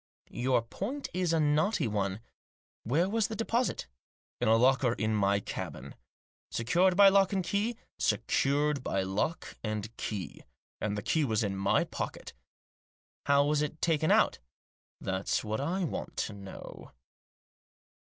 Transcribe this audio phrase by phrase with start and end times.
[0.31, 2.21] "Your point is a knotty one.
[2.83, 3.85] Where was the deposit?""
[4.41, 5.93] In a locker in my cabin.""
[6.49, 10.41] Secured by lock and key?"" Secured by lock and key.
[10.79, 12.33] And the key was in my pocket""
[13.27, 14.39] How was it taken out?""
[14.99, 16.93] That's what I want to know."